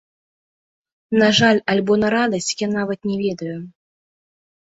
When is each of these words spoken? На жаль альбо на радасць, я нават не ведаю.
На 1.23 1.27
жаль 1.39 1.59
альбо 1.73 1.97
на 2.03 2.09
радасць, 2.15 2.49
я 2.61 2.67
нават 2.77 2.99
не 3.09 3.15
ведаю. 3.23 3.53